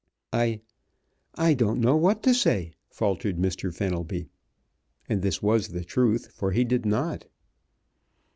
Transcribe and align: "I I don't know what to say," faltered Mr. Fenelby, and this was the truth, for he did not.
"I 0.33 0.61
I 1.35 1.53
don't 1.53 1.79
know 1.79 1.95
what 1.95 2.23
to 2.23 2.33
say," 2.33 2.73
faltered 2.89 3.37
Mr. 3.37 3.71
Fenelby, 3.71 4.29
and 5.07 5.21
this 5.21 5.43
was 5.43 5.67
the 5.67 5.83
truth, 5.85 6.31
for 6.33 6.53
he 6.53 6.63
did 6.63 6.87
not. 6.87 7.27